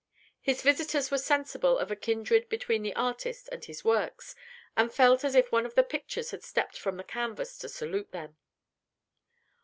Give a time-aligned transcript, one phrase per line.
[0.41, 4.33] His visitors were sensible of a kindred between the artist and his works,
[4.75, 8.11] and felt as if one of the pictures had stepped from the canvas to salute
[8.11, 8.35] them.